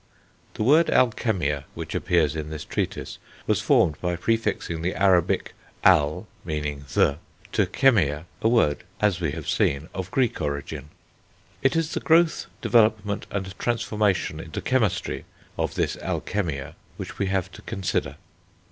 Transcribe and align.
The 0.55 0.63
word 0.63 0.87
alchemia 0.87 1.65
which 1.75 1.93
appears 1.93 2.35
in 2.35 2.49
this 2.49 2.65
treatise, 2.65 3.19
was 3.45 3.61
formed 3.61 4.01
by 4.01 4.15
prefixing 4.15 4.81
the 4.81 4.95
Arabic 4.95 5.53
al 5.83 6.25
(meaning 6.43 6.85
the) 6.95 7.19
to 7.51 7.67
chemia, 7.67 8.25
a 8.41 8.49
word, 8.49 8.83
as 8.99 9.21
we 9.21 9.33
have 9.33 9.47
seen, 9.47 9.89
of 9.93 10.09
Greek 10.09 10.41
origin. 10.41 10.89
It 11.61 11.75
is 11.75 11.93
the 11.93 11.99
growth, 11.99 12.47
development, 12.63 13.27
and 13.29 13.53
transformation 13.59 14.39
into 14.39 14.59
chemistry, 14.59 15.23
of 15.55 15.75
this 15.75 15.95
alchemia 15.97 16.73
which 16.97 17.19
we 17.19 17.27
have 17.27 17.51
to 17.51 17.61
consider. 17.61 18.15